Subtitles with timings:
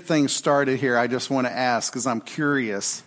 [0.00, 3.02] things started here, I just want to ask because I'm curious.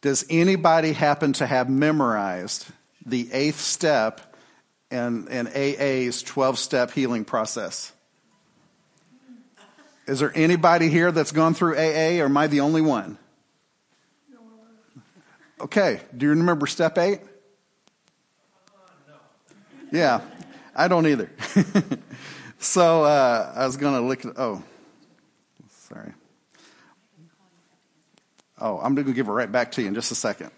[0.00, 2.66] Does anybody happen to have memorized
[3.06, 4.20] the eighth step
[4.90, 7.92] in, in AA's 12 step healing process?
[10.06, 13.16] Is there anybody here that's gone through AA or am I the only one?
[15.60, 17.20] Okay, do you remember step eight?
[19.90, 20.20] Yeah,
[20.74, 21.30] I don't either.
[22.58, 24.62] so uh, I was going to look at, oh,
[28.64, 30.50] Oh, I'm going to give it right back to you in just a second.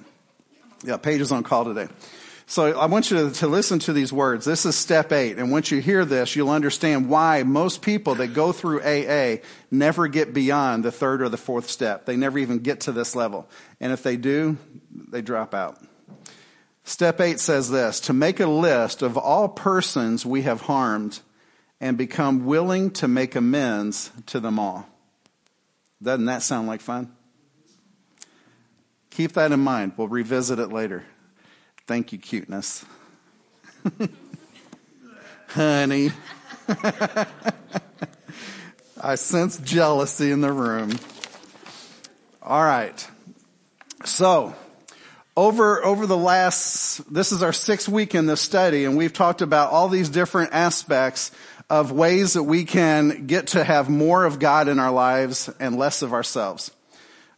[0.85, 1.89] Yeah, Paige is on call today.
[2.47, 4.45] So I want you to, to, listen to these words.
[4.45, 5.39] This is step eight.
[5.39, 9.39] And once you hear this, you'll understand why most people that go through AA
[9.73, 12.07] never get beyond the third or the fourth step.
[12.07, 13.49] They never even get to this level.
[13.81, 14.57] And if they do,
[15.11, 15.77] they drop out.
[16.85, 21.19] Step eight says this to make a list of all persons we have harmed
[21.81, 24.87] and become willing to make amends to them all.
[26.01, 27.16] Doesn't that sound like fun?
[29.17, 29.93] Keep that in mind.
[29.97, 31.03] We'll revisit it later.
[31.87, 32.85] Thank you, cuteness.
[35.49, 36.11] Honey.
[39.01, 40.99] I sense jealousy in the room.
[42.43, 43.09] All right.
[44.05, 44.55] So,
[45.35, 49.41] over, over the last, this is our sixth week in this study, and we've talked
[49.41, 51.31] about all these different aspects
[51.71, 55.79] of ways that we can get to have more of God in our lives and
[55.79, 56.71] less of ourselves.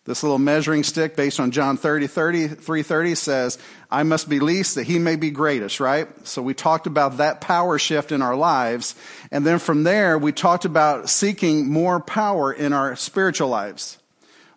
[0.08, 3.58] This little measuring stick based on John 30, 30, 330 says,
[3.90, 6.08] I must be least that he may be greatest, right?
[6.26, 8.94] So we talked about that power shift in our lives.
[9.30, 13.98] And then from there, we talked about seeking more power in our spiritual lives.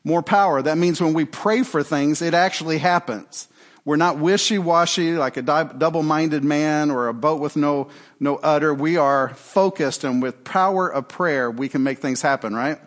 [0.05, 0.61] More power.
[0.61, 3.49] That means when we pray for things, it actually happens.
[3.83, 7.89] We're not wishy-washy like a double-minded man or a boat with no,
[8.21, 8.73] no udder.
[8.73, 12.79] We are focused and with power of prayer, we can make things happen, right?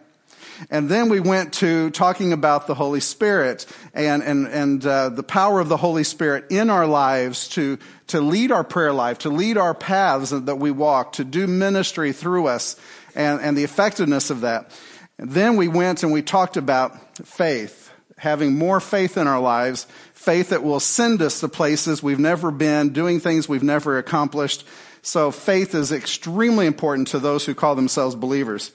[0.70, 5.22] And then we went to talking about the Holy Spirit and, and, and uh, the
[5.22, 7.78] power of the Holy Spirit in our lives to,
[8.08, 12.12] to lead our prayer life, to lead our paths that we walk, to do ministry
[12.12, 12.76] through us
[13.14, 14.70] and, and the effectiveness of that.
[15.18, 19.86] And then we went and we talked about faith, having more faith in our lives,
[20.12, 24.66] faith that will send us to places we've never been, doing things we've never accomplished.
[25.02, 28.72] So faith is extremely important to those who call themselves believers.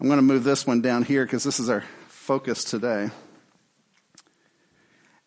[0.00, 3.10] I'm going to move this one down here because this is our focus today.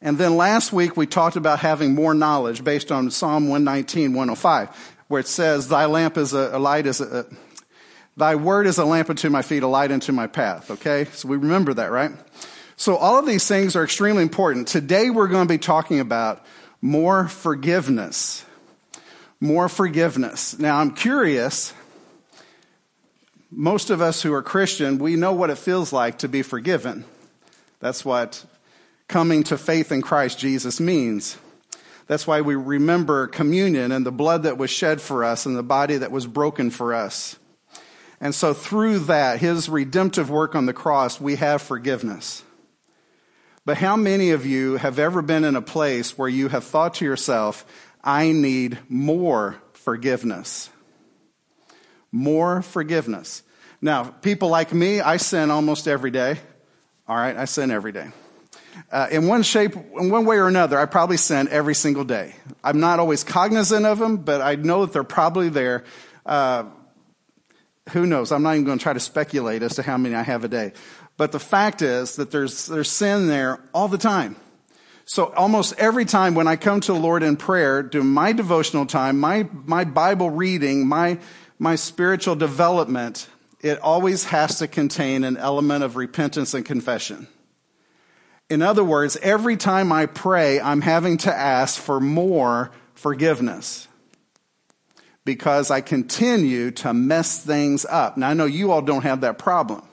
[0.01, 4.95] And then last week we talked about having more knowledge based on Psalm 119, 105,
[5.09, 7.25] where it says, Thy lamp is a, a light is a, a,
[8.17, 10.71] Thy word is a lamp unto my feet, a light unto my path.
[10.71, 11.05] Okay?
[11.05, 12.11] So we remember that, right?
[12.75, 14.67] So all of these things are extremely important.
[14.67, 16.43] Today we're going to be talking about
[16.81, 18.43] more forgiveness.
[19.39, 20.57] More forgiveness.
[20.57, 21.75] Now I'm curious
[23.55, 27.05] most of us who are Christian, we know what it feels like to be forgiven.
[27.79, 28.45] That's what
[29.07, 31.37] coming to faith in Christ Jesus means.
[32.07, 35.63] That's why we remember communion and the blood that was shed for us and the
[35.63, 37.37] body that was broken for us.
[38.19, 42.43] And so through that, his redemptive work on the cross, we have forgiveness.
[43.65, 46.95] But how many of you have ever been in a place where you have thought
[46.95, 47.65] to yourself,
[48.03, 50.69] I need more forgiveness?
[52.13, 53.43] More forgiveness.
[53.81, 56.37] Now, people like me, I sin almost every day.
[57.07, 58.09] All right, I sin every day.
[58.91, 62.35] Uh, in one shape, in one way or another, I probably sin every single day.
[62.63, 65.83] I'm not always cognizant of them, but I know that they're probably there.
[66.25, 66.65] Uh,
[67.89, 68.31] who knows?
[68.31, 70.47] I'm not even going to try to speculate as to how many I have a
[70.47, 70.71] day.
[71.17, 74.35] But the fact is that there's, there's sin there all the time.
[75.05, 78.85] So almost every time when I come to the Lord in prayer, do my devotional
[78.85, 81.19] time, my, my Bible reading, my
[81.63, 83.29] my spiritual development,
[83.61, 87.25] it always has to contain an element of repentance and confession.
[88.49, 93.87] In other words, every time I pray, I'm having to ask for more forgiveness
[95.23, 98.17] because I continue to mess things up.
[98.17, 99.83] Now, I know you all don't have that problem,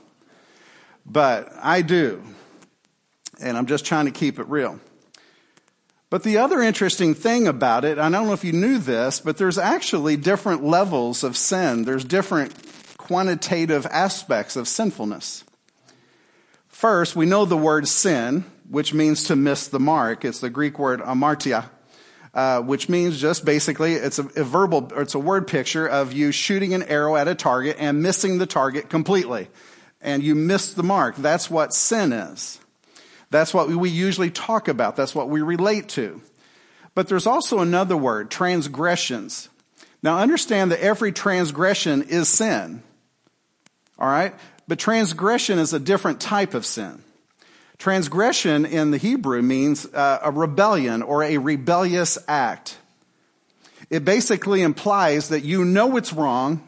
[1.07, 2.21] but I do.
[3.41, 4.81] And I'm just trying to keep it real.
[6.11, 9.37] But the other interesting thing about it, I don't know if you knew this, but
[9.37, 11.85] there's actually different levels of sin.
[11.85, 12.53] There's different
[12.99, 15.45] quantitative aspects of sinfulness.
[16.69, 20.25] First, we know the word sin, which means to miss the mark.
[20.25, 21.71] It's the Greek word amartia,
[22.35, 26.33] uh, which means just basically it's a, a verbal, it's a word picture of you
[26.33, 29.49] shooting an arrow at a target and missing the target completely.
[30.01, 31.17] And you miss the mark.
[31.17, 32.60] That's what sin is.
[33.31, 34.97] That's what we usually talk about.
[34.97, 36.21] That's what we relate to.
[36.95, 39.49] But there's also another word, transgressions.
[40.03, 42.83] Now understand that every transgression is sin.
[43.99, 44.35] All right?
[44.67, 47.03] But transgression is a different type of sin.
[47.79, 52.79] Transgression in the Hebrew means uh, a rebellion or a rebellious act.
[53.89, 56.67] It basically implies that you know it's wrong,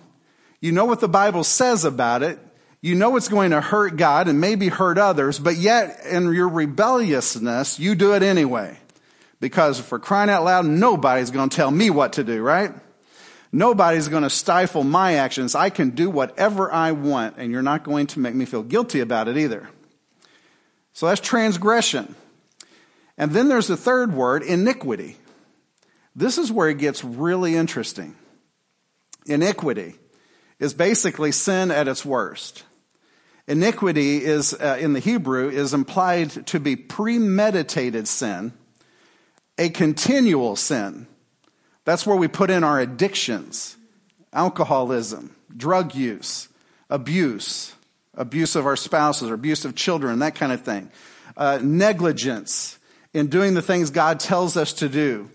[0.60, 2.38] you know what the Bible says about it,
[2.82, 6.48] you know it's going to hurt God and maybe hurt others, but yet in your
[6.48, 8.76] rebelliousness, you do it anyway.
[9.40, 12.72] Because for crying out loud, nobody's going to tell me what to do, right?
[13.52, 15.54] Nobody's going to stifle my actions.
[15.54, 19.00] I can do whatever I want, and you're not going to make me feel guilty
[19.00, 19.68] about it either.
[20.92, 22.14] So that's transgression.
[23.16, 25.18] And then there's the third word, iniquity.
[26.16, 28.16] This is where it gets really interesting.
[29.26, 29.94] Iniquity
[30.58, 32.64] is basically sin at its worst.
[33.48, 38.52] Iniquity is, uh, in the Hebrew, is implied to be premeditated sin,
[39.58, 41.08] a continual sin.
[41.84, 43.76] That's where we put in our addictions,
[44.32, 46.48] alcoholism, drug use,
[46.88, 47.74] abuse,
[48.14, 50.90] abuse of our spouses or abuse of children, that kind of thing.
[51.36, 52.78] Uh, negligence
[53.12, 55.28] in doing the things God tells us to do.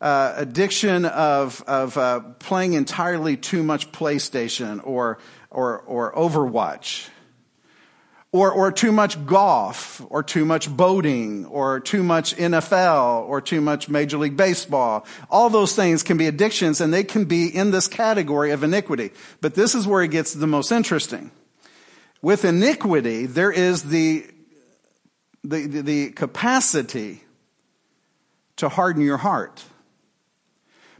[0.00, 5.18] Uh, addiction of, of uh, playing entirely too much PlayStation or,
[5.50, 7.08] or, or Overwatch
[8.34, 13.60] or, or too much golf, or too much boating, or too much NFL, or too
[13.60, 15.06] much Major League Baseball.
[15.30, 19.12] All those things can be addictions and they can be in this category of iniquity.
[19.40, 21.30] But this is where it gets the most interesting.
[22.22, 24.26] With iniquity, there is the,
[25.44, 27.22] the, the capacity
[28.56, 29.62] to harden your heart.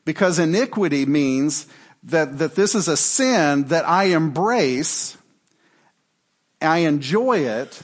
[0.05, 1.67] Because iniquity means
[2.05, 5.17] that, that this is a sin that I embrace
[6.61, 7.83] I enjoy it.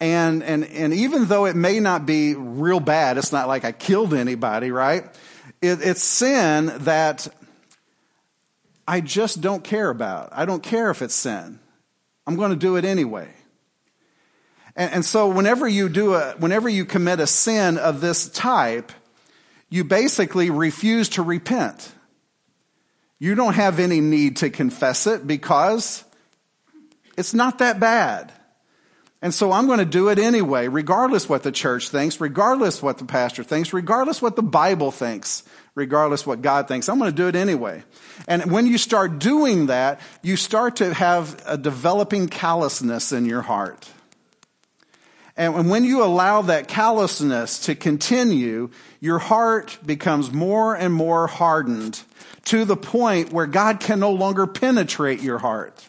[0.00, 3.72] And, and, and even though it may not be real bad, it's not like I
[3.72, 5.04] killed anybody, right?
[5.60, 7.26] It, it's sin that
[8.86, 10.28] I just don't care about.
[10.32, 11.58] I don't care if it's sin.
[12.26, 13.28] I'm going to do it anyway.
[14.76, 18.92] And, and so whenever you do a, whenever you commit a sin of this type,
[19.68, 21.92] you basically refuse to repent.
[23.18, 26.04] You don't have any need to confess it because
[27.18, 28.32] it's not that bad.
[29.20, 32.98] And so I'm going to do it anyway, regardless what the church thinks, regardless what
[32.98, 35.42] the pastor thinks, regardless what the Bible thinks,
[35.74, 36.88] regardless what God thinks.
[36.88, 37.82] I'm going to do it anyway.
[38.28, 43.42] And when you start doing that, you start to have a developing callousness in your
[43.42, 43.90] heart.
[45.36, 52.02] And when you allow that callousness to continue, your heart becomes more and more hardened
[52.46, 55.84] to the point where God can no longer penetrate your heart.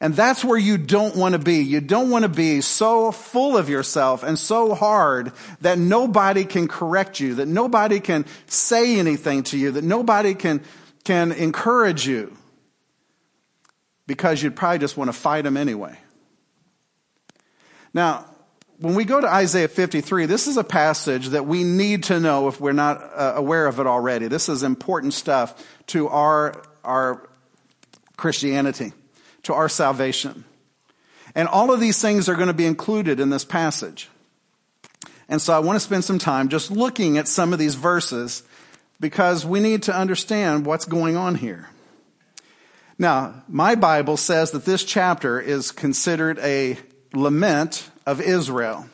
[0.00, 1.58] And that's where you don't want to be.
[1.62, 6.68] You don't want to be so full of yourself and so hard that nobody can
[6.68, 10.62] correct you, that nobody can say anything to you, that nobody can,
[11.04, 12.36] can encourage you
[14.06, 15.96] because you'd probably just want to fight them anyway.
[17.94, 18.26] Now,
[18.78, 22.48] when we go to Isaiah 53, this is a passage that we need to know
[22.48, 24.26] if we're not uh, aware of it already.
[24.26, 27.28] This is important stuff to our, our
[28.16, 28.92] Christianity
[29.44, 30.44] to our salvation.
[31.34, 34.08] And all of these things are going to be included in this passage.
[35.28, 38.42] And so I want to spend some time just looking at some of these verses
[39.00, 41.68] because we need to understand what's going on here.
[42.98, 46.78] Now, my Bible says that this chapter is considered a
[47.12, 48.86] lament of Israel.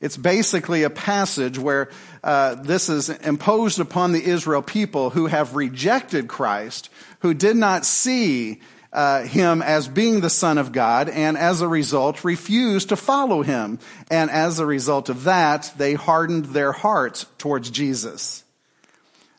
[0.00, 1.88] It's basically a passage where
[2.22, 7.86] uh, this is imposed upon the Israel people who have rejected Christ, who did not
[7.86, 8.60] see
[8.94, 13.42] uh, him as being the Son of God, and as a result, refused to follow
[13.42, 13.80] him.
[14.10, 18.44] And as a result of that, they hardened their hearts towards Jesus.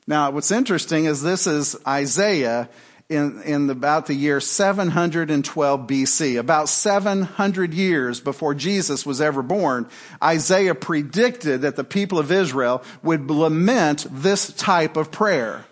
[0.05, 2.69] Now, what's interesting is this is Isaiah
[3.07, 9.88] in, in about the year 712 BC, about 700 years before Jesus was ever born,
[10.24, 15.65] Isaiah predicted that the people of Israel would lament this type of prayer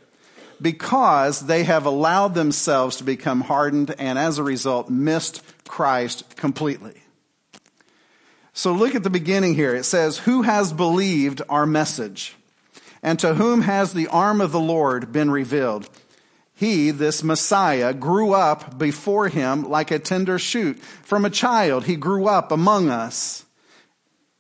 [0.62, 7.02] because they have allowed themselves to become hardened and as a result missed Christ completely.
[8.54, 9.76] So look at the beginning here.
[9.76, 12.36] It says, Who has believed our message?
[13.02, 15.90] And to whom has the arm of the Lord been revealed?
[16.56, 20.80] He, this Messiah, grew up before him like a tender shoot.
[20.80, 23.44] From a child, he grew up among us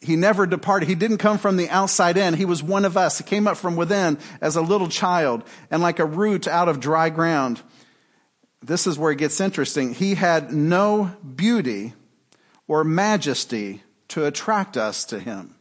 [0.04, 0.90] he never departed.
[0.90, 2.34] He didn't come from the outside in.
[2.34, 3.18] He was one of us.
[3.18, 6.80] He came up from within as a little child and like a root out of
[6.80, 7.62] dry ground.
[8.62, 9.94] This is where it gets interesting.
[9.94, 11.94] He had no beauty
[12.68, 15.56] or majesty to attract us to him.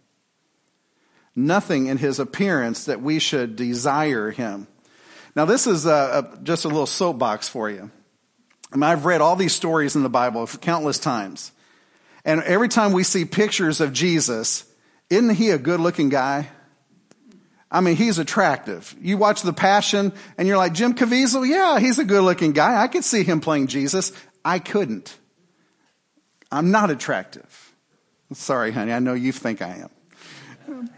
[1.34, 4.66] Nothing in his appearance that we should desire him.
[5.34, 7.90] Now, this is a, a, just a little soapbox for you.
[8.80, 11.52] I've read all these stories in the Bible countless times.
[12.24, 14.64] And every time we see pictures of Jesus,
[15.10, 16.48] isn't he a good looking guy?
[17.70, 18.94] I mean, he's attractive.
[19.00, 22.80] You watch The Passion and you're like, Jim Caviezel, yeah, he's a good looking guy.
[22.80, 24.12] I could see him playing Jesus.
[24.44, 25.16] I couldn't.
[26.50, 27.72] I'm not attractive.
[28.34, 28.92] Sorry, honey.
[28.92, 29.86] I know you think I
[30.68, 30.90] am.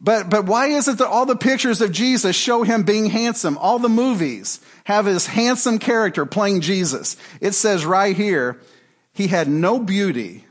[0.00, 3.58] But, but why is it that all the pictures of Jesus show him being handsome?
[3.58, 7.16] All the movies have his handsome character playing Jesus.
[7.40, 8.58] It says right here,
[9.12, 10.45] he had no beauty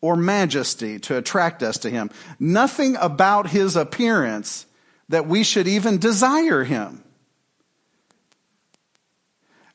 [0.00, 2.10] or majesty to attract us to him.
[2.38, 4.66] Nothing about his appearance
[5.08, 7.02] that we should even desire him.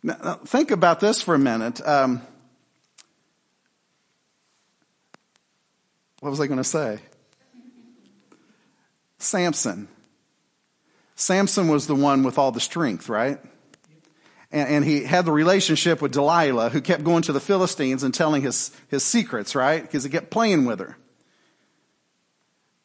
[0.01, 1.85] Now, think about this for a minute.
[1.87, 2.21] Um,
[6.19, 6.99] what was I going to say?
[9.17, 9.87] Samson.
[11.15, 13.39] Samson was the one with all the strength, right?
[14.53, 18.13] And, and, he had the relationship with Delilah, who kept going to the Philistines and
[18.13, 19.81] telling his, his secrets, right?
[19.81, 20.95] Because he kept playing with her.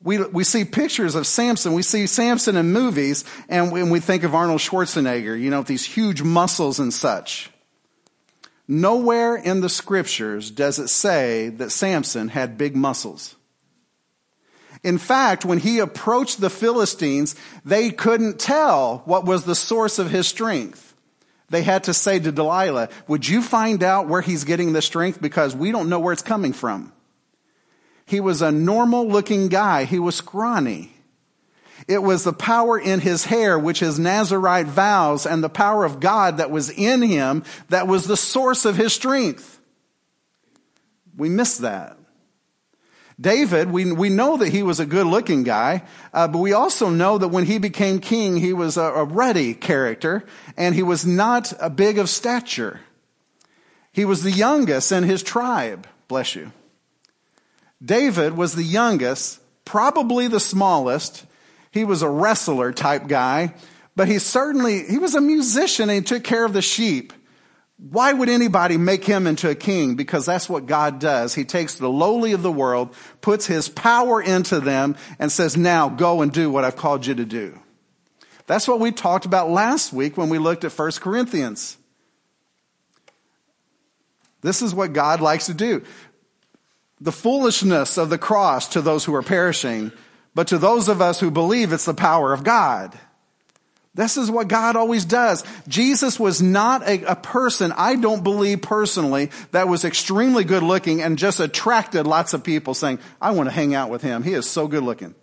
[0.03, 1.75] We, we see pictures of Samson.
[1.75, 5.85] We see Samson in movies, and when we think of Arnold Schwarzenegger, you know, these
[5.85, 7.51] huge muscles and such.
[8.67, 13.37] Nowhere in the scriptures does it say that Samson had big muscles.
[14.83, 17.35] In fact, when he approached the Philistines,
[17.65, 20.88] they couldn't tell what was the source of his strength.
[21.51, 25.21] They had to say to Delilah, Would you find out where he's getting the strength?
[25.21, 26.93] Because we don't know where it's coming from.
[28.05, 29.85] He was a normal looking guy.
[29.85, 30.93] He was scrawny.
[31.87, 36.01] It was the power in his hair, which is Nazarite vows, and the power of
[36.01, 39.61] God that was in him that was the source of his strength.
[41.17, 41.97] We miss that.
[43.21, 45.83] David, we, we know that he was a good looking guy,
[46.13, 49.55] uh, but we also know that when he became king, he was a, a ruddy
[49.55, 50.25] character,
[50.57, 52.81] and he was not a big of stature.
[53.91, 55.89] He was the youngest in his tribe.
[56.07, 56.53] Bless you.
[57.85, 61.27] David was the youngest, probably the smallest.
[61.73, 63.55] He was a wrestler type guy,
[63.97, 67.13] but he certainly, he was a musician and he took care of the sheep.
[67.79, 69.95] Why would anybody make him into a king?
[69.95, 71.35] Because that's what God does.
[71.35, 75.89] He takes the lowly of the world, puts his power into them, and says, now
[75.89, 77.59] go and do what I've called you to do.
[78.47, 81.77] That's what we talked about last week when we looked at 1 Corinthians.
[84.41, 85.83] This is what God likes to do
[87.01, 89.93] the foolishness of the cross to those who are perishing,
[90.35, 92.99] but to those of us who believe it's the power of God.
[93.99, 95.43] This is what God always does.
[95.67, 101.03] Jesus was not a, a, person, I don't believe personally, that was extremely good looking
[101.03, 104.23] and just attracted lots of people saying, I want to hang out with him.
[104.23, 105.17] He is so good looking.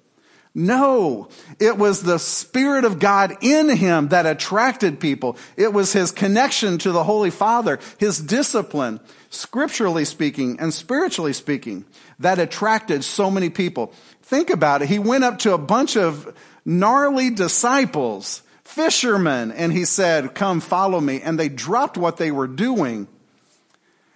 [0.54, 5.38] No, it was the Spirit of God in him that attracted people.
[5.56, 11.86] It was his connection to the Holy Father, his discipline, scripturally speaking and spiritually speaking,
[12.20, 13.94] that attracted so many people.
[14.24, 14.90] Think about it.
[14.90, 21.00] He went up to a bunch of gnarly disciples, fishermen, and he said, Come follow
[21.00, 21.22] me.
[21.22, 23.08] And they dropped what they were doing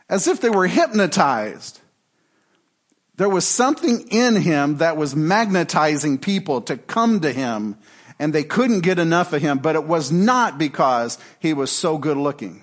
[0.09, 1.79] as if they were hypnotized.
[3.15, 7.77] There was something in him that was magnetizing people to come to him,
[8.17, 11.97] and they couldn't get enough of him, but it was not because he was so
[11.97, 12.61] good looking.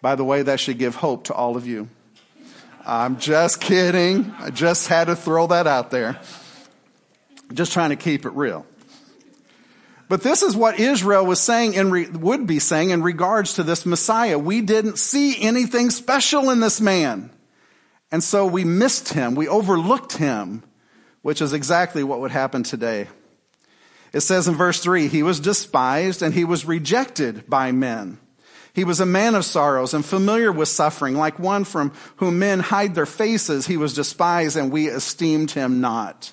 [0.00, 1.88] By the way, that should give hope to all of you.
[2.86, 4.30] I'm just kidding.
[4.38, 6.20] I just had to throw that out there.
[7.54, 8.66] Just trying to keep it real.
[10.08, 13.86] But this is what Israel was saying and would be saying in regards to this
[13.86, 14.38] Messiah.
[14.38, 17.30] We didn't see anything special in this man.
[18.12, 20.62] And so we missed him, we overlooked him,
[21.22, 23.08] which is exactly what would happen today.
[24.12, 28.18] It says in verse 3 He was despised and he was rejected by men.
[28.74, 32.60] He was a man of sorrows and familiar with suffering, like one from whom men
[32.60, 33.66] hide their faces.
[33.66, 36.32] He was despised and we esteemed him not.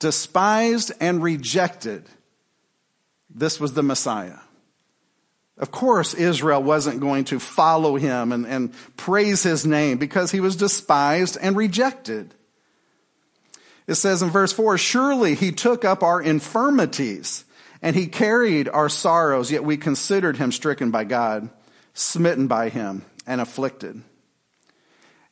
[0.00, 2.04] Despised and rejected.
[3.32, 4.38] This was the Messiah.
[5.56, 10.40] Of course, Israel wasn't going to follow him and, and praise his name because he
[10.40, 12.34] was despised and rejected.
[13.86, 17.44] It says in verse 4 Surely he took up our infirmities
[17.82, 21.50] and he carried our sorrows, yet we considered him stricken by God,
[21.92, 24.02] smitten by him, and afflicted.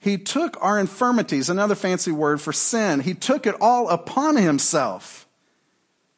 [0.00, 3.00] He took our infirmities, another fancy word for sin.
[3.00, 5.26] He took it all upon himself.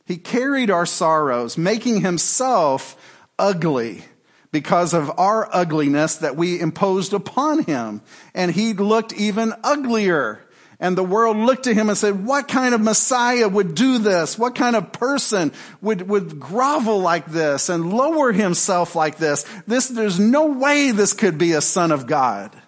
[0.05, 2.97] He carried our sorrows, making himself
[3.39, 4.05] ugly
[4.53, 8.03] because of our ugliness that we imposed upon him.
[8.35, 10.41] And he looked even uglier
[10.83, 14.39] And the world looked to him and said, what kind of Messiah would do this?
[14.39, 19.45] What kind of person would, would grovel like this and lower himself like this?
[19.67, 22.60] This, there's no way this could be a son of God.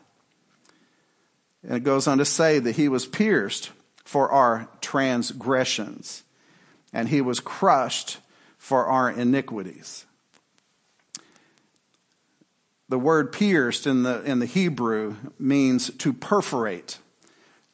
[1.63, 3.71] And it goes on to say that he was pierced
[4.05, 6.25] for our transgressions
[6.93, 8.19] and he was crushed
[8.59, 10.05] for our iniquities.
[12.89, 16.99] The word pierced in the, in the Hebrew means to perforate,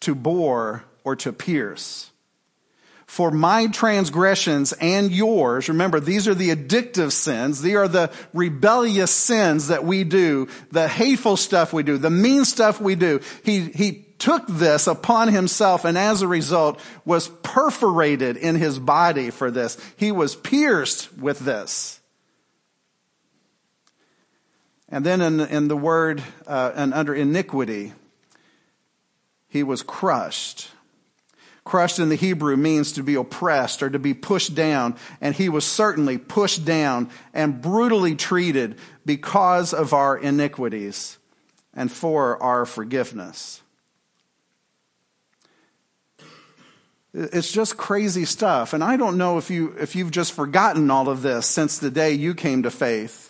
[0.01, 2.11] to bore, or to pierce.
[3.09, 7.63] For my transgressions and yours, remember, these are the addictive sins.
[7.63, 12.45] These are the rebellious sins that we do, the hateful stuff we do, the mean
[12.45, 13.21] stuff we do.
[13.43, 19.31] He, he took this upon himself and as a result was perforated in his body
[19.31, 19.79] for this.
[19.97, 22.01] He was pierced with this.
[24.91, 27.95] And then in, in the word, uh, and under iniquity,
[29.49, 30.69] he was crushed.
[31.69, 35.51] Crushed in the Hebrew means to be oppressed or to be pushed down, and he
[35.51, 41.19] was certainly pushed down and brutally treated because of our iniquities
[41.75, 43.61] and for our forgiveness.
[47.13, 48.73] It's just crazy stuff.
[48.73, 51.91] And I don't know if you, if you've just forgotten all of this since the
[51.91, 53.29] day you came to faith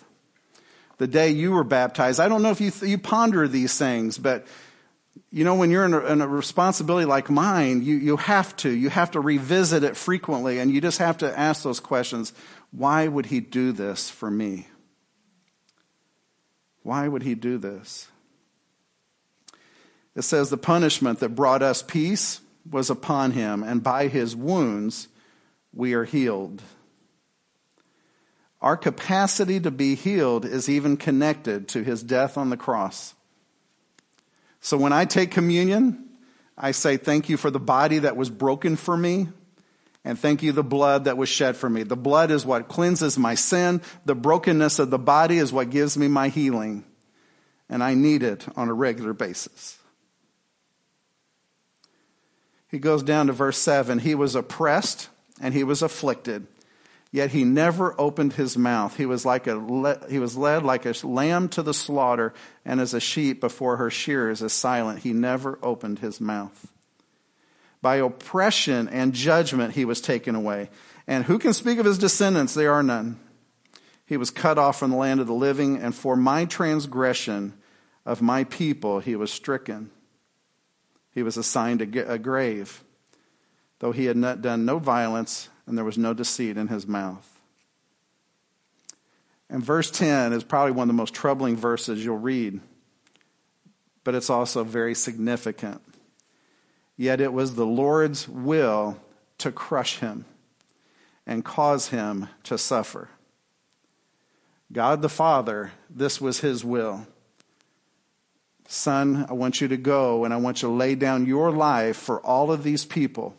[0.97, 2.19] the day you were baptized.
[2.19, 4.45] I don't know if you, you ponder these things, but
[5.31, 8.69] you know, when you're in a, in a, responsibility like mine, you, you have to.
[8.69, 12.33] You have to revisit it frequently, and you just have to ask those questions.
[12.71, 14.67] Why would he do this for me?
[16.83, 18.07] Why would he do this?
[20.15, 25.07] It says the punishment that brought us peace was upon him, and by his wounds
[25.73, 26.61] we are healed.
[28.61, 33.13] Our capacity to be healed is even connected to his death on the cross.
[34.61, 36.09] So when I take communion,
[36.57, 39.29] I say, Thank you for the body that was broken for me,
[40.03, 41.83] and thank you the blood that was shed for me.
[41.83, 43.81] The blood is what cleanses my sin.
[44.05, 46.85] The brokenness of the body is what gives me my healing.
[47.69, 49.77] And I need it on a regular basis.
[52.69, 55.09] He goes down to verse 7 He was oppressed
[55.41, 56.47] and he was afflicted
[57.11, 58.97] Yet he never opened his mouth.
[58.97, 62.93] He was like a he was led like a lamb to the slaughter, and as
[62.93, 64.99] a sheep before her shearers is silent.
[64.99, 66.71] He never opened his mouth.
[67.81, 70.69] By oppression and judgment he was taken away.
[71.07, 72.53] And who can speak of his descendants?
[72.53, 73.19] There are none.
[74.05, 77.53] He was cut off from the land of the living, and for my transgression
[78.05, 79.89] of my people he was stricken.
[81.11, 82.83] He was assigned a grave,
[83.79, 87.39] though he had not done no violence and there was no deceit in his mouth.
[89.49, 92.59] And verse 10 is probably one of the most troubling verses you'll read,
[94.03, 95.81] but it's also very significant.
[96.97, 98.99] Yet it was the Lord's will
[99.37, 100.25] to crush him
[101.25, 103.09] and cause him to suffer.
[104.71, 107.07] God the Father, this was his will.
[108.67, 111.95] Son, I want you to go and I want you to lay down your life
[111.95, 113.35] for all of these people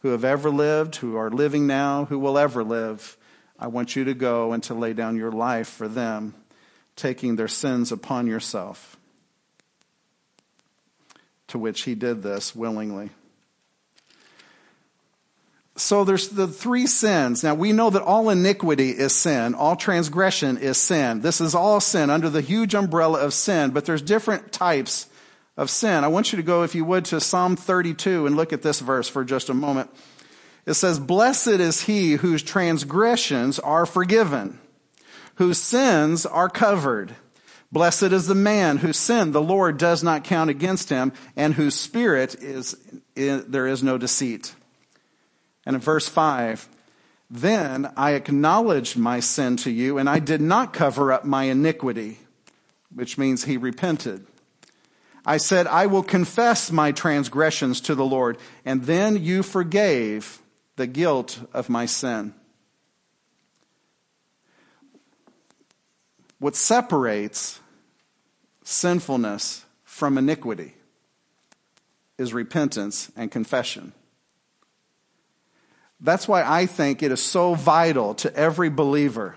[0.00, 3.16] who have ever lived, who are living now, who will ever live.
[3.58, 6.34] I want you to go and to lay down your life for them,
[6.94, 8.96] taking their sins upon yourself.
[11.48, 13.10] To which he did this willingly.
[15.74, 17.42] So there's the three sins.
[17.42, 19.54] Now we know that all iniquity is sin.
[19.54, 21.20] All transgression is sin.
[21.20, 25.06] This is all sin under the huge umbrella of sin, but there's different types
[25.58, 26.04] of sin.
[26.04, 28.78] I want you to go, if you would, to Psalm 32 and look at this
[28.78, 29.90] verse for just a moment.
[30.64, 34.60] It says, Blessed is he whose transgressions are forgiven,
[35.34, 37.16] whose sins are covered.
[37.72, 41.74] Blessed is the man whose sin the Lord does not count against him, and whose
[41.74, 42.76] spirit is,
[43.16, 44.54] there is no deceit.
[45.66, 46.68] And in verse 5,
[47.28, 52.20] then I acknowledged my sin to you, and I did not cover up my iniquity,
[52.94, 54.24] which means he repented.
[55.28, 60.40] I said, I will confess my transgressions to the Lord, and then you forgave
[60.76, 62.32] the guilt of my sin.
[66.38, 67.60] What separates
[68.64, 70.72] sinfulness from iniquity
[72.16, 73.92] is repentance and confession.
[76.00, 79.36] That's why I think it is so vital to every believer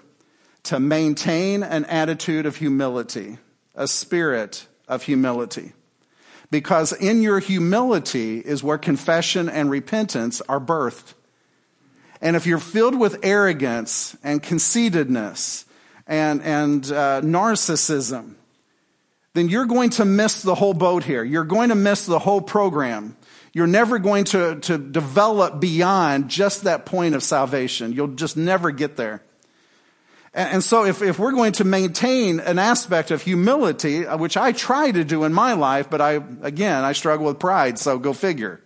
[0.63, 3.39] to maintain an attitude of humility,
[3.75, 5.73] a spirit of humility
[6.51, 11.13] because in your humility is where confession and repentance are birthed.
[12.21, 15.65] And if you're filled with arrogance and conceitedness
[16.05, 18.35] and, and uh, narcissism,
[19.33, 21.23] then you're going to miss the whole boat here.
[21.23, 23.15] You're going to miss the whole program.
[23.53, 27.93] You're never going to, to develop beyond just that point of salvation.
[27.93, 29.23] You'll just never get there.
[30.33, 34.53] And, so if, if we're going to maintain an aspect of humility, uh, which I
[34.53, 38.13] try to do in my life, but I, again, I struggle with pride, so go
[38.13, 38.61] figure.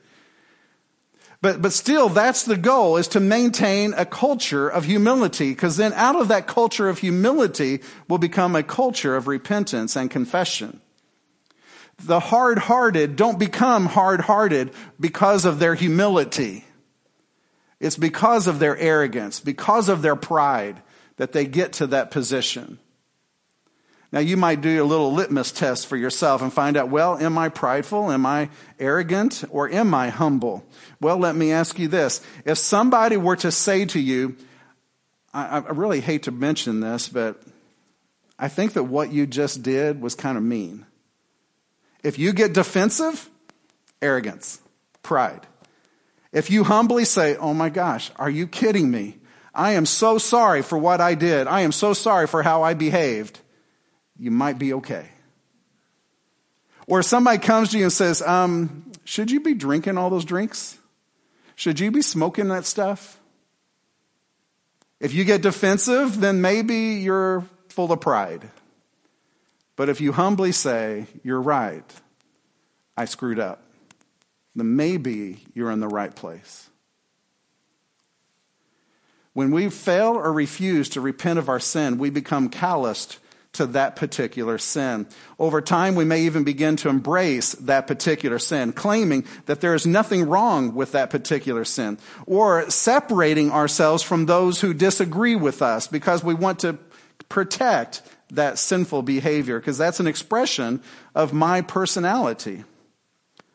[1.42, 5.92] But, but still, that's the goal, is to maintain a culture of humility, because then
[5.94, 10.82] out of that culture of humility will become a culture of repentance and confession.
[11.98, 16.66] The hard hearted don't become hard hearted because of their humility.
[17.80, 20.82] It's because of their arrogance, because of their pride
[21.18, 22.80] that they get to that position.
[24.12, 27.38] Now, you might do a little litmus test for yourself and find out well, am
[27.38, 28.12] I prideful?
[28.12, 28.50] Am I
[28.80, 29.44] arrogant?
[29.50, 30.66] Or am I humble?
[31.02, 32.22] Well, let me ask you this.
[32.46, 34.38] If somebody were to say to you,
[35.34, 37.42] I, I really hate to mention this, but
[38.40, 40.86] I think that what you just did was kind of mean.
[42.04, 43.30] If you get defensive,
[44.02, 44.62] arrogance,
[45.04, 45.46] pride.
[46.32, 49.18] If you humbly say, Oh my gosh, are you kidding me?
[49.56, 51.48] I am so sorry for what I did.
[51.48, 53.40] I am so sorry for how I behaved.
[54.20, 55.08] You might be okay.
[56.88, 60.78] Or somebody comes to you and says, um, Should you be drinking all those drinks?
[61.56, 63.20] Should you be smoking that stuff?
[65.00, 68.50] If you get defensive, then maybe you're full of pride.
[69.78, 71.84] But if you humbly say, You're right,
[72.98, 73.64] I screwed up,
[74.54, 76.70] then maybe you're in the right place.
[79.36, 83.20] When we fail or refuse to repent of our sin, we become calloused
[83.52, 85.08] to that particular sin.
[85.38, 89.86] Over time, we may even begin to embrace that particular sin, claiming that there is
[89.86, 95.86] nothing wrong with that particular sin, or separating ourselves from those who disagree with us
[95.88, 96.78] because we want to
[97.28, 100.82] protect that sinful behavior because that's an expression
[101.14, 102.64] of my personality,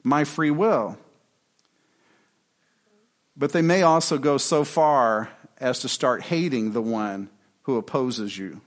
[0.02, 0.98] my free will.
[3.34, 7.28] But they may also go so far as to start hating the one
[7.62, 8.60] who opposes you.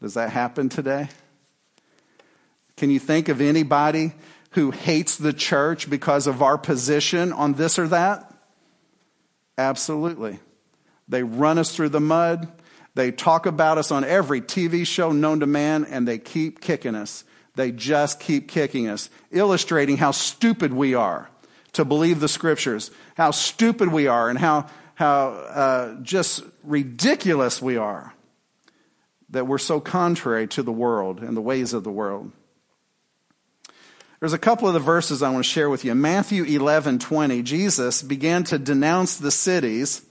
[0.00, 1.08] Does that happen today?
[2.76, 4.12] Can you think of anybody
[4.50, 8.32] who hates the church because of our position on this or that?
[9.58, 10.38] Absolutely.
[11.08, 12.48] They run us through the mud.
[12.94, 16.94] They talk about us on every TV show known to man, and they keep kicking
[16.94, 17.24] us.
[17.56, 21.28] They just keep kicking us, illustrating how stupid we are
[21.72, 27.76] to believe the scriptures, how stupid we are, and how, how uh, just ridiculous we
[27.76, 28.14] are
[29.30, 32.30] that we're so contrary to the world and the ways of the world.
[34.20, 35.94] There's a couple of the verses I want to share with you.
[35.94, 40.02] Matthew 11 20, Jesus began to denounce the cities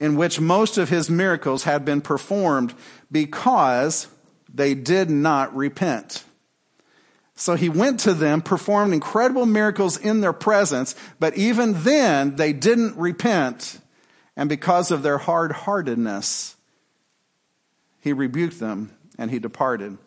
[0.00, 2.72] in which most of his miracles had been performed
[3.10, 4.06] because
[4.52, 6.24] they did not repent.
[7.34, 12.52] So he went to them, performed incredible miracles in their presence, but even then they
[12.52, 13.80] didn't repent.
[14.38, 16.56] And because of their hard heartedness,
[18.00, 19.98] he rebuked them and he departed.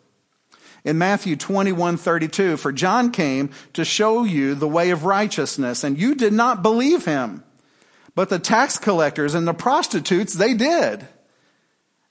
[0.84, 5.98] In Matthew 21 32, for John came to show you the way of righteousness, and
[5.98, 7.44] you did not believe him.
[8.14, 11.06] But the tax collectors and the prostitutes, they did.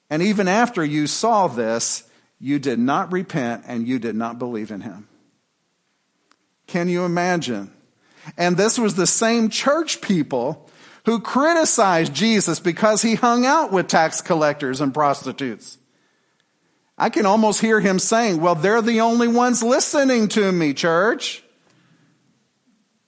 [0.09, 2.03] And even after you saw this,
[2.39, 5.07] you did not repent and you did not believe in him.
[6.67, 7.73] Can you imagine?
[8.37, 10.69] And this was the same church people
[11.05, 15.77] who criticized Jesus because he hung out with tax collectors and prostitutes.
[16.97, 21.43] I can almost hear him saying, Well, they're the only ones listening to me, church.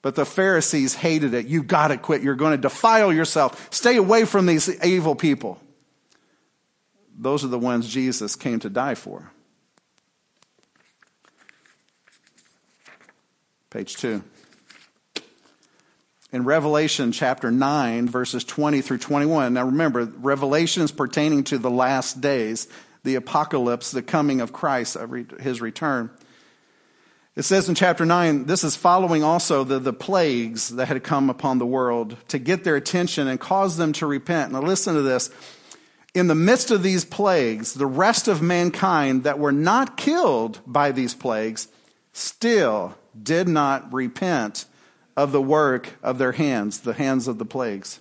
[0.02, 1.46] But the Pharisees hated it.
[1.46, 2.24] You've got to quit.
[2.24, 3.70] You're going to defile yourself.
[3.72, 5.60] Stay away from these evil people.
[7.18, 9.32] Those are the ones Jesus came to die for.
[13.70, 14.24] Page 2.
[16.34, 19.54] In Revelation chapter 9, verses 20 through 21.
[19.54, 22.68] Now remember, Revelation is pertaining to the last days,
[23.04, 24.98] the apocalypse, the coming of Christ,
[25.40, 26.10] his return.
[27.36, 31.30] It says in chapter 9, this is following also the, the plagues that had come
[31.30, 34.54] upon the world to get their attention and cause them to repent.
[34.54, 35.30] Now, listen to this.
[36.16, 40.92] In the midst of these plagues, the rest of mankind that were not killed by
[40.94, 41.68] these plagues
[42.12, 44.66] still did not repent
[45.16, 48.00] of the work of their hands, the hands of the plagues.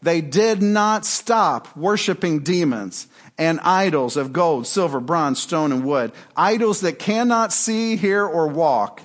[0.00, 6.12] They did not stop worshiping demons and idols of gold, silver, bronze, stone, and wood,
[6.36, 9.02] idols that cannot see, hear, or walk,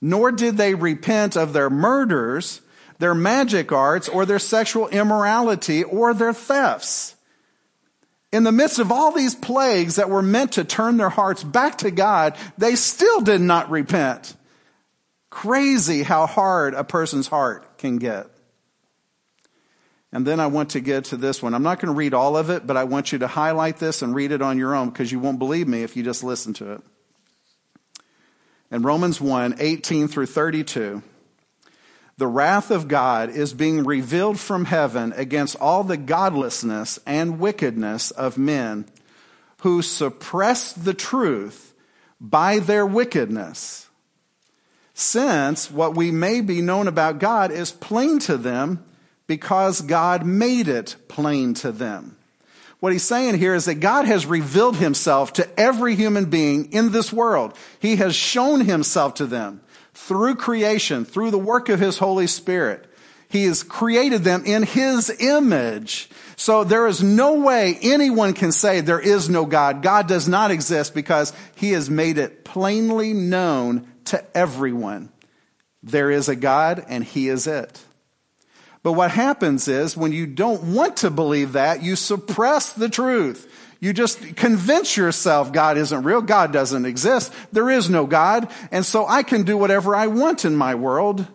[0.00, 2.60] nor did they repent of their murders,
[2.98, 7.14] their magic arts, or their sexual immorality, or their thefts.
[8.32, 11.78] In the midst of all these plagues that were meant to turn their hearts back
[11.78, 14.34] to God, they still did not repent.
[15.36, 18.26] Crazy how hard a person's heart can get.
[20.10, 21.52] And then I want to get to this one.
[21.52, 24.00] I'm not going to read all of it, but I want you to highlight this
[24.00, 26.54] and read it on your own because you won't believe me if you just listen
[26.54, 26.80] to it.
[28.70, 31.02] In Romans 1 18 through 32,
[32.16, 38.10] the wrath of God is being revealed from heaven against all the godlessness and wickedness
[38.10, 38.86] of men
[39.60, 41.74] who suppress the truth
[42.18, 43.85] by their wickedness.
[44.98, 48.82] Since what we may be known about God is plain to them
[49.26, 52.16] because God made it plain to them.
[52.80, 56.92] What he's saying here is that God has revealed himself to every human being in
[56.92, 57.54] this world.
[57.78, 59.60] He has shown himself to them
[59.92, 62.90] through creation, through the work of his Holy Spirit.
[63.28, 66.08] He has created them in his image.
[66.36, 69.82] So there is no way anyone can say there is no God.
[69.82, 75.10] God does not exist because he has made it plainly known to everyone.
[75.82, 77.82] There is a God and he is it.
[78.82, 83.52] But what happens is when you don't want to believe that, you suppress the truth.
[83.80, 86.22] You just convince yourself God isn't real.
[86.22, 87.32] God doesn't exist.
[87.52, 88.50] There is no God.
[88.70, 91.26] And so I can do whatever I want in my world.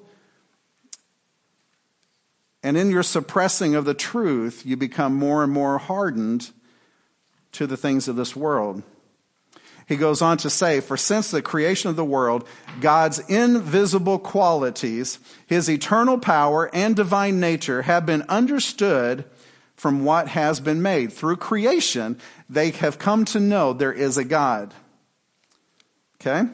[2.64, 6.52] And in your suppressing of the truth, you become more and more hardened
[7.54, 8.84] to the things of this world.
[9.92, 12.48] He goes on to say, For since the creation of the world,
[12.80, 19.26] God's invisible qualities, his eternal power and divine nature have been understood
[19.76, 21.12] from what has been made.
[21.12, 22.18] Through creation,
[22.50, 24.74] they have come to know there is a God.
[26.22, 26.50] Okay?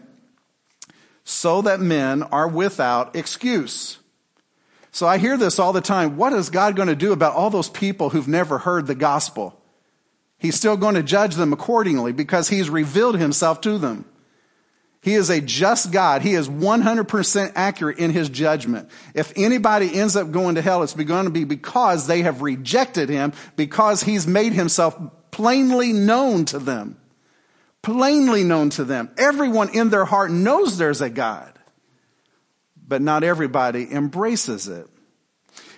[1.23, 3.99] So that men are without excuse.
[4.91, 6.17] So I hear this all the time.
[6.17, 9.61] What is God going to do about all those people who've never heard the gospel?
[10.37, 14.05] He's still going to judge them accordingly because he's revealed himself to them.
[15.01, 16.21] He is a just God.
[16.21, 18.89] He is 100% accurate in his judgment.
[19.13, 23.09] If anybody ends up going to hell, it's going to be because they have rejected
[23.09, 24.99] him, because he's made himself
[25.31, 26.97] plainly known to them.
[27.81, 29.09] Plainly known to them.
[29.17, 31.57] Everyone in their heart knows there's a God,
[32.85, 34.87] but not everybody embraces it.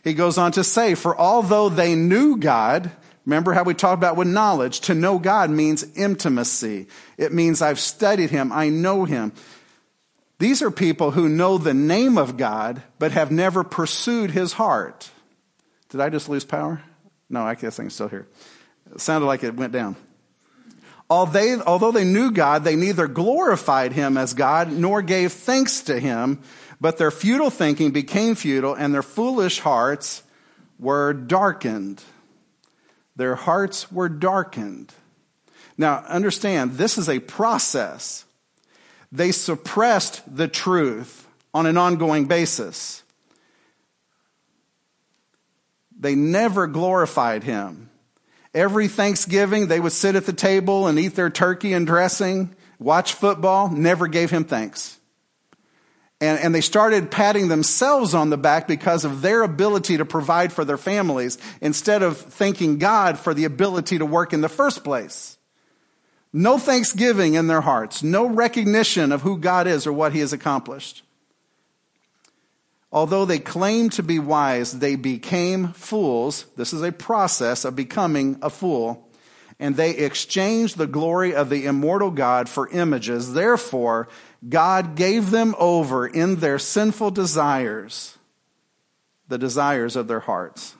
[0.03, 2.91] He goes on to say, for although they knew God,
[3.29, 4.79] Remember how we talked about with knowledge?
[4.81, 6.87] To know God means intimacy.
[7.15, 9.33] It means I've studied Him, I know Him.
[10.39, 15.11] These are people who know the name of God, but have never pursued His heart.
[15.89, 16.81] Did I just lose power?
[17.29, 18.27] No, I guess I'm still here.
[18.95, 19.95] It sounded like it went down.
[21.07, 26.41] Although they knew God, they neither glorified Him as God nor gave thanks to Him,
[26.81, 30.23] but their futile thinking became futile and their foolish hearts
[30.79, 32.01] were darkened.
[33.19, 34.93] Their hearts were darkened.
[35.77, 38.23] Now, understand, this is a process.
[39.11, 43.03] They suppressed the truth on an ongoing basis.
[45.99, 47.89] They never glorified him.
[48.53, 53.15] Every Thanksgiving, they would sit at the table and eat their turkey and dressing, watch
[53.15, 54.97] football, never gave him thanks.
[56.21, 60.51] And, and they started patting themselves on the back because of their ability to provide
[60.51, 64.83] for their families instead of thanking God for the ability to work in the first
[64.83, 65.37] place.
[66.31, 70.33] No thanksgiving in their hearts, no recognition of who God is or what he has
[70.33, 71.03] accomplished.
[72.91, 76.45] Although they claimed to be wise, they became fools.
[76.55, 79.07] This is a process of becoming a fool.
[79.59, 83.33] And they exchanged the glory of the immortal God for images.
[83.33, 84.07] Therefore,
[84.47, 88.17] God gave them over in their sinful desires,
[89.27, 90.75] the desires of their hearts.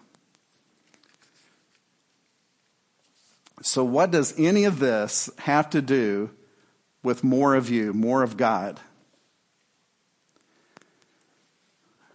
[3.62, 6.30] So, what does any of this have to do
[7.04, 8.80] with more of you, more of God?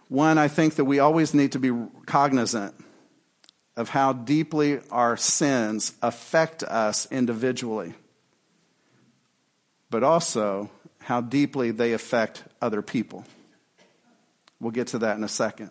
[0.07, 1.71] One, I think that we always need to be
[2.05, 2.73] cognizant
[3.75, 7.93] of how deeply our sins affect us individually,
[9.89, 10.69] but also
[11.05, 13.23] how deeply they affect other people.
[14.59, 15.69] We'll get to that in a second.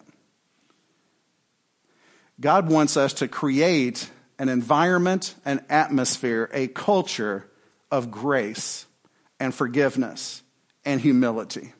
[2.40, 7.48] God wants us to create an environment, an atmosphere, a culture
[7.90, 8.86] of grace
[9.40, 10.40] and forgiveness
[10.84, 11.72] and humility.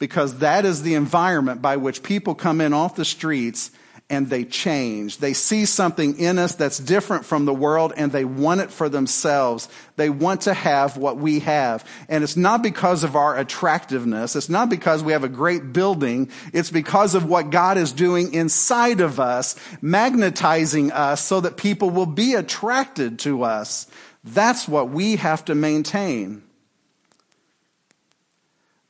[0.00, 3.70] Because that is the environment by which people come in off the streets
[4.10, 5.18] and they change.
[5.18, 8.88] They see something in us that's different from the world and they want it for
[8.88, 9.68] themselves.
[9.96, 11.86] They want to have what we have.
[12.08, 14.34] And it's not because of our attractiveness.
[14.34, 16.30] It's not because we have a great building.
[16.54, 21.90] It's because of what God is doing inside of us, magnetizing us so that people
[21.90, 23.86] will be attracted to us.
[24.24, 26.42] That's what we have to maintain.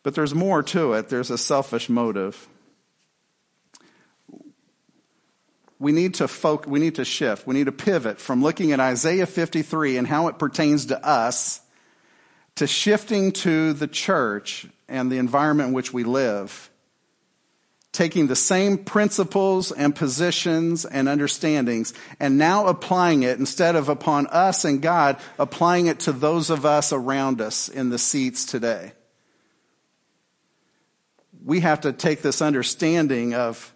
[0.05, 1.09] But there's more to it.
[1.09, 2.49] There's a selfish motive.
[5.79, 7.47] We need to folk, we need to shift.
[7.47, 11.61] We need to pivot from looking at Isaiah 53 and how it pertains to us
[12.57, 16.71] to shifting to the church and the environment in which we live
[17.99, 24.27] taking the same principles and positions and understandings and now applying it instead of upon
[24.29, 28.93] us and God, applying it to those of us around us in the seats today.
[31.45, 33.75] We have to take this understanding of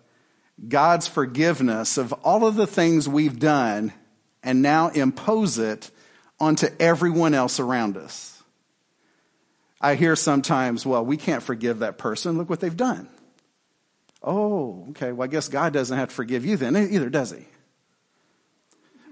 [0.67, 3.93] God's forgiveness of all of the things we've done
[4.43, 5.91] and now impose it
[6.39, 8.43] onto everyone else around us.
[9.81, 12.39] I hear sometimes, well, we can't forgive that person.
[12.39, 13.09] Look what they've done.
[14.23, 15.11] Oh, okay.
[15.11, 17.45] Well, I guess God doesn't have to forgive you then either, does he?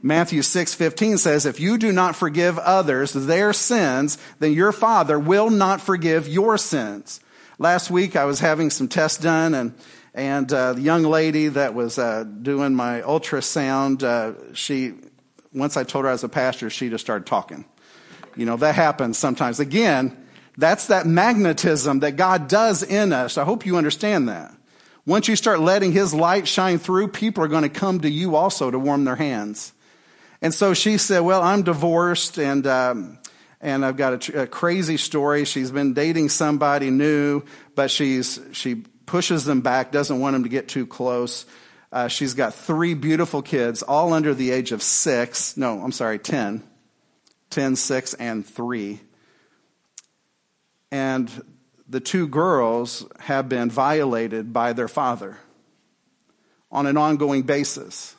[0.03, 5.51] Matthew 6:15 says, "If you do not forgive others their sins, then your Father will
[5.51, 7.21] not forgive your sins."
[7.59, 9.75] Last week I was having some tests done and
[10.15, 14.95] and uh, the young lady that was uh, doing my ultrasound, uh, she
[15.53, 17.65] once I told her I was a pastor, she just started talking.
[18.37, 19.61] You know, that happens sometimes.
[19.61, 20.17] Again,
[20.57, 23.37] that's that magnetism that God does in us.
[23.39, 24.55] I hope you understand that.
[25.07, 28.37] Once you start letting his light shine through, people are going to come to you
[28.37, 29.73] also to warm their hands.
[30.43, 33.19] And so she said, Well, I'm divorced and, um,
[33.61, 35.45] and I've got a, a, crazy story.
[35.45, 37.43] She's been dating somebody new,
[37.75, 41.45] but she's, she pushes them back, doesn't want them to get too close.
[41.91, 45.57] Uh, she's got three beautiful kids, all under the age of six.
[45.57, 46.63] No, I'm sorry, 10.
[47.51, 49.01] 10, 6, and 3.
[50.93, 51.43] And
[51.89, 55.39] the two girls have been violated by their father
[56.71, 58.15] on an ongoing basis.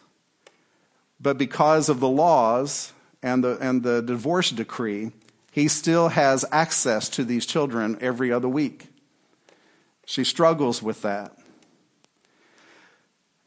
[1.21, 2.91] But because of the laws
[3.23, 5.12] and the, and the divorce decree,
[5.51, 8.90] he still has access to these children every other week.
[10.05, 11.37] She struggles with that.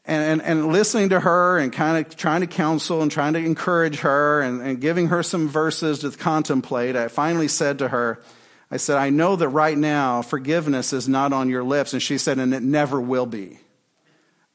[0.07, 3.39] And, and, and, listening to her and kind of trying to counsel and trying to
[3.39, 8.21] encourage her and, and giving her some verses to contemplate, I finally said to her,
[8.69, 11.93] I said, I know that right now forgiveness is not on your lips.
[11.93, 13.59] And she said, and it never will be.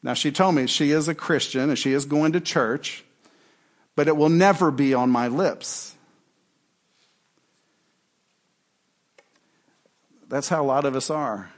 [0.03, 3.05] Now, she told me she is a Christian and she is going to church,
[3.97, 5.95] but it will never be on my lips.
[10.29, 11.51] That's how a lot of us are.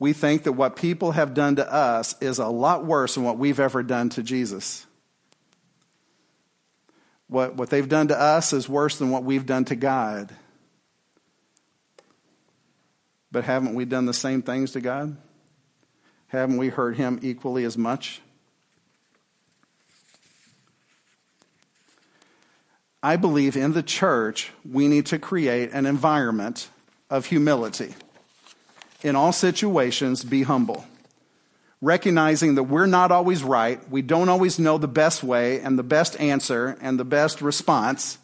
[0.00, 3.36] We think that what people have done to us is a lot worse than what
[3.36, 4.86] we've ever done to Jesus.
[7.28, 10.34] What, what they've done to us is worse than what we've done to God.
[13.30, 15.16] But haven't we done the same things to God?
[16.28, 18.22] Haven't we hurt him equally as much?
[23.02, 26.70] I believe in the church, we need to create an environment
[27.10, 27.94] of humility.
[29.02, 30.84] In all situations, be humble.
[31.80, 35.82] Recognizing that we're not always right, we don't always know the best way and the
[35.82, 38.18] best answer and the best response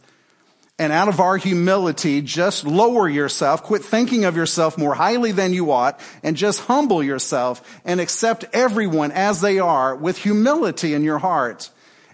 [0.79, 5.55] and out of our humility, just lower yourself, quit thinking of yourself more highly than
[5.55, 11.03] you ought, and just humble yourself and accept everyone as they are with humility in
[11.03, 11.71] your heart.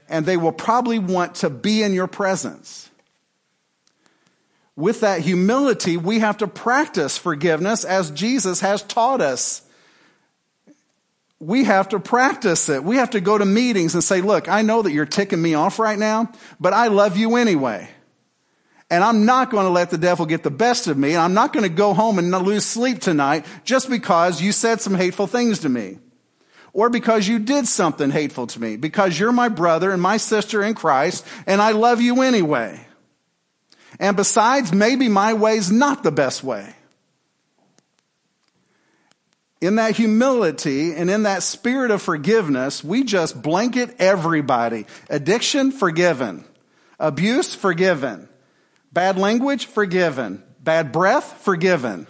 [0.08, 2.88] And they will probably want to be in your presence.
[4.74, 9.62] With that humility, we have to practice forgiveness as Jesus has taught us.
[11.38, 12.82] We have to practice it.
[12.82, 15.54] We have to go to meetings and say, look, I know that you're ticking me
[15.54, 17.90] off right now, but I love you anyway.
[18.88, 21.12] And I'm not going to let the devil get the best of me.
[21.12, 24.80] And I'm not going to go home and lose sleep tonight just because you said
[24.80, 25.98] some hateful things to me.
[26.74, 28.76] Or because you did something hateful to me.
[28.76, 32.86] Because you're my brother and my sister in Christ and I love you anyway.
[33.98, 36.74] And besides, maybe my way's not the best way.
[39.60, 44.86] In that humility and in that spirit of forgiveness, we just blanket everybody.
[45.08, 46.44] Addiction, forgiven.
[46.98, 48.28] Abuse, forgiven.
[48.92, 50.42] Bad language, forgiven.
[50.60, 52.06] Bad breath, forgiven.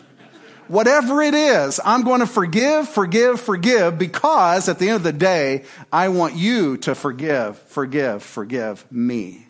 [0.68, 5.12] Whatever it is, I'm going to forgive, forgive, forgive because at the end of the
[5.12, 9.41] day, I want you to forgive, forgive, forgive me.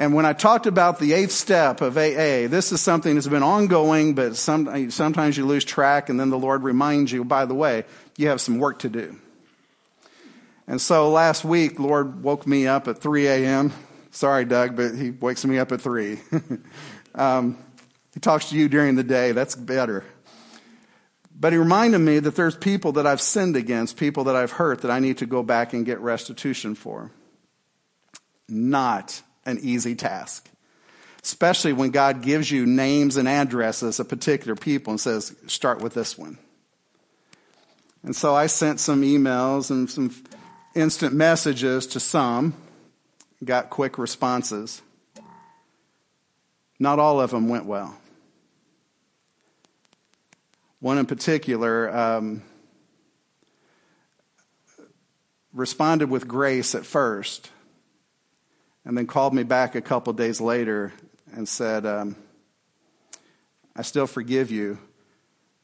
[0.00, 3.42] And when I talked about the eighth step of AA, this is something that's been
[3.42, 7.52] ongoing, but some, sometimes you lose track and then the Lord reminds you, by the
[7.52, 7.84] way,
[8.16, 9.18] you have some work to do.
[10.66, 13.74] And so last week, Lord woke me up at 3 a.m.
[14.10, 16.18] Sorry, Doug, but he wakes me up at three.
[17.14, 17.58] um,
[18.14, 19.32] he talks to you during the day.
[19.32, 20.02] That's better.
[21.38, 24.80] But he reminded me that there's people that I've sinned against, people that I've hurt
[24.80, 27.10] that I need to go back and get restitution for.
[28.48, 30.48] Not an easy task.
[31.22, 35.94] especially when God gives you names and addresses of particular people and says, start with
[35.94, 36.38] this one.
[38.02, 40.14] And so I sent some emails and some
[40.74, 42.54] instant messages to some,
[43.44, 44.80] got quick responses.
[46.78, 47.98] Not all of them went well.
[50.78, 52.42] One in particular um,
[55.52, 57.50] responded with grace at first,
[58.84, 60.92] and then called me back a couple days later
[61.32, 62.16] and said, um,
[63.76, 64.78] I still forgive you,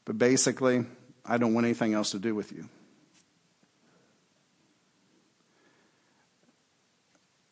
[0.05, 0.85] but basically,
[1.25, 2.69] I don't want anything else to do with you.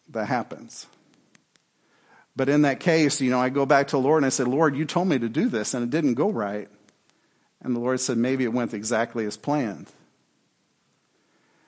[0.09, 0.87] That happens.
[2.35, 4.47] But in that case, you know, I go back to the Lord and I said,
[4.47, 6.67] Lord, you told me to do this and it didn't go right.
[7.61, 9.87] And the Lord said, maybe it went exactly as planned.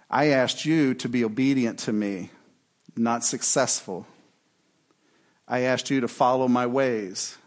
[0.10, 2.32] I asked you to be obedient to me,
[2.98, 4.06] not successful.
[5.48, 7.38] I asked you to follow my ways.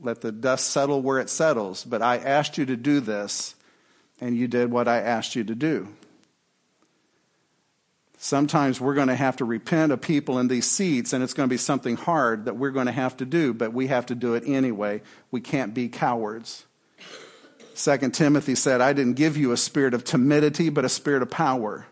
[0.00, 1.84] Let the dust settle where it settles.
[1.84, 3.54] But I asked you to do this,
[4.20, 5.88] and you did what I asked you to do.
[8.18, 11.48] Sometimes we're going to have to repent of people in these seats, and it's going
[11.48, 14.14] to be something hard that we're going to have to do, but we have to
[14.14, 15.02] do it anyway.
[15.30, 16.64] We can't be cowards.
[17.74, 21.30] Second Timothy said, I didn't give you a spirit of timidity, but a spirit of
[21.30, 21.86] power.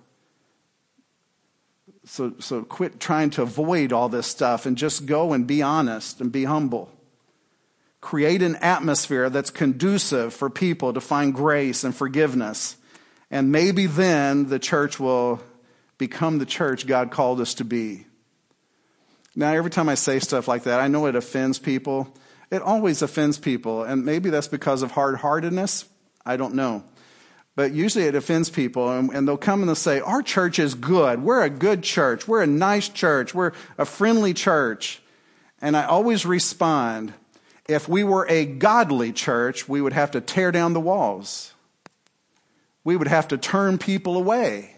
[2.07, 6.21] So, so quit trying to avoid all this stuff and just go and be honest
[6.21, 6.91] and be humble.
[8.01, 12.77] Create an atmosphere that's conducive for people to find grace and forgiveness.
[13.31, 15.41] And maybe then the church will
[15.97, 18.07] become the church God called us to be.
[19.35, 22.15] Now, every time I say stuff like that, I know it offends people.
[22.51, 23.83] It always offends people.
[23.83, 25.87] And maybe that's because of hard heartedness.
[26.25, 26.85] I don't know.
[27.57, 30.75] But usually it offends people, and, and, they'll come and they'll say, Our church is
[30.75, 31.23] good.
[31.23, 32.27] We're a good church.
[32.27, 33.33] We're a nice church.
[33.35, 35.01] We're a friendly church.
[35.61, 37.15] And I always respond,
[37.69, 41.53] If we were a godly church, we would have to tear down the walls.
[42.83, 44.77] We would have to turn people away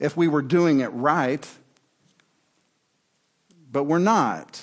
[0.00, 1.46] if we were doing it right.
[3.70, 4.62] But we're not.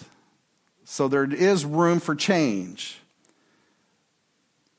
[0.83, 2.99] So there is room for change.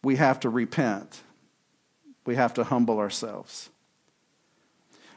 [0.02, 1.22] We have to repent.
[2.24, 3.70] We have to humble ourselves.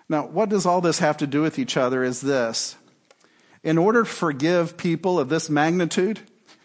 [0.08, 2.76] Now, what does all this have to do with each other is this.
[3.64, 6.20] In order to forgive people of this magnitude,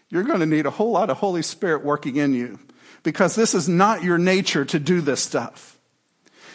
[0.09, 2.59] you're going to need a whole lot of Holy Spirit working in you
[3.03, 5.79] because this is not your nature to do this stuff.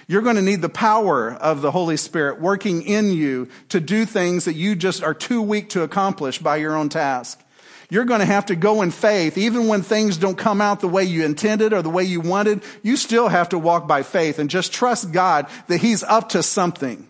[0.09, 4.05] You're going to need the power of the Holy Spirit working in you to do
[4.05, 7.43] things that you just are too weak to accomplish by your own task.
[7.89, 9.39] You're going to have to go in faith.
[9.39, 12.63] Even when things don't come out the way you intended or the way you wanted,
[12.83, 16.43] you still have to walk by faith and just trust God that He's up to
[16.43, 17.09] something.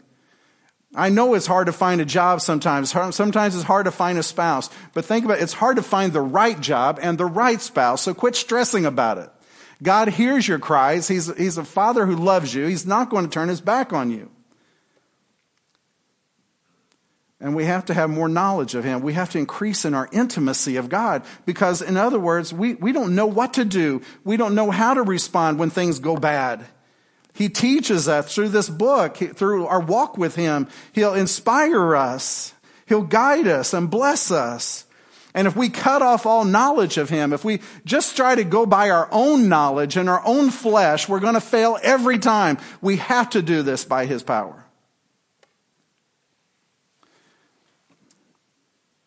[0.95, 2.91] I know it's hard to find a job sometimes.
[2.91, 4.71] Sometimes it's hard to find a spouse.
[4.95, 5.43] But think about it.
[5.43, 8.03] It's hard to find the right job and the right spouse.
[8.03, 9.31] So quit stressing about it.
[9.83, 11.07] God hears your cries.
[11.07, 12.65] He's, he's a father who loves you.
[12.65, 14.31] He's not going to turn his back on you.
[17.39, 19.03] And we have to have more knowledge of Him.
[19.03, 22.93] We have to increase in our intimacy of God because, in other words, we, we
[22.93, 24.01] don't know what to do.
[24.25, 26.65] We don't know how to respond when things go bad.
[27.35, 30.69] He teaches us through this book, through our walk with Him.
[30.95, 32.55] He'll inspire us.
[32.87, 34.87] He'll guide us and bless us.
[35.35, 38.65] And if we cut off all knowledge of Him, if we just try to go
[38.65, 42.57] by our own knowledge and our own flesh, we're going to fail every time.
[42.81, 44.66] We have to do this by His power.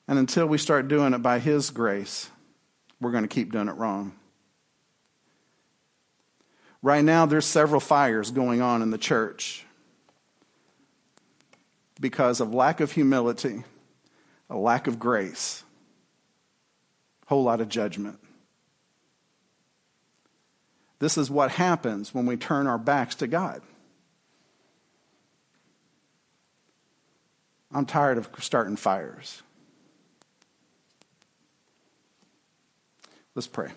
[0.10, 2.32] And until we start doing it by His grace,
[3.00, 4.14] we're going to keep doing it wrong.
[6.82, 9.68] Right now, there's several fires going on in the church
[12.02, 13.64] because of lack of humility,
[14.50, 15.64] a lack of grace,
[17.28, 18.18] a whole lot of judgment.
[20.98, 23.62] This is what happens when we turn our backs to God.
[27.72, 29.44] I'm tired of starting fires.
[33.36, 33.72] Let's pray.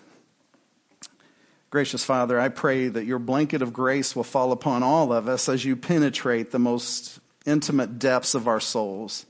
[1.69, 5.49] Gracious Father, I pray that your blanket of grace will fall upon all of us
[5.49, 9.25] as you penetrate the most intimate depths of our souls.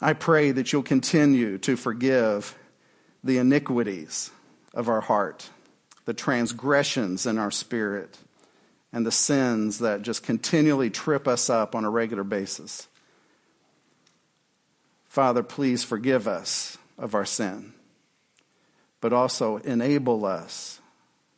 [0.00, 2.56] I pray that you'll continue to forgive
[3.22, 4.30] the iniquities
[4.72, 5.50] of our heart,
[6.04, 8.16] the transgressions in our spirit,
[8.92, 12.88] and the sins that just continually trip us up on a regular basis.
[15.06, 17.74] Father, please forgive us of our sin
[19.00, 20.80] but also enable us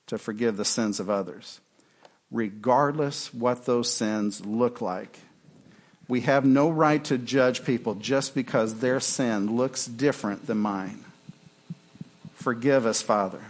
[0.06, 1.60] to forgive the sins of others,
[2.30, 5.18] regardless what those sins look like.
[6.08, 11.04] We have no right to judge people just because their sin looks different than mine.
[12.34, 13.42] Forgive us, Father.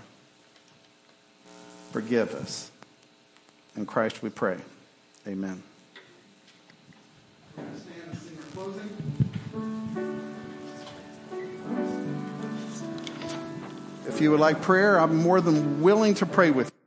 [1.92, 2.70] Forgive us.
[3.76, 4.58] In Christ we pray.
[5.26, 5.62] Amen.
[14.10, 16.79] If you would like prayer, I'm more than willing to pray with you.